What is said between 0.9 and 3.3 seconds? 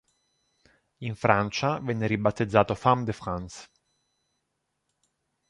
In Francia, venne ribattezzato "Femmes de